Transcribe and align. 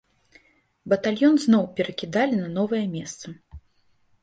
Батальён 0.93 1.35
зноў 1.43 1.67
перакідалі 1.81 2.35
на 2.41 2.49
новае 2.57 2.83
месца. 2.97 3.25